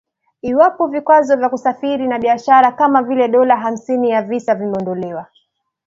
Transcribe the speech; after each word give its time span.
Iwapo 0.41 0.87
vikwazo 0.87 1.37
vya 1.37 1.49
kusafiri 1.49 2.07
na 2.07 2.19
biashara 2.19 2.71
kama 2.71 3.03
vile 3.03 3.27
dola 3.27 3.57
hamsini 3.57 4.09
ya 4.09 4.21
visa 4.21 4.55
vimeondolewa. 4.55 5.27